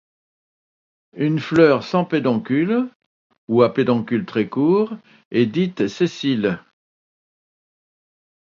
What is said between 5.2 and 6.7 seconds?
est dite sessile.